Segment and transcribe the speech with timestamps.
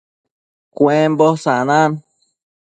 [0.77, 1.91] Cuembo sanan